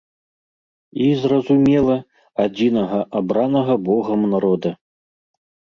[1.07, 1.99] І, зразумела,
[2.47, 4.71] адзінага абранага богам народа.